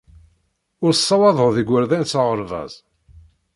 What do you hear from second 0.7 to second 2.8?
Ur tessawaḍeḍ igerdan s aɣerbaz.